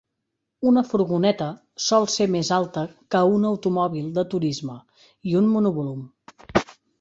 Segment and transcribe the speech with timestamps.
[0.69, 1.49] Una furgoneta
[1.87, 2.85] sol ser més alta
[3.17, 4.79] que un automòbil de turisme
[5.33, 6.03] i un monovolum.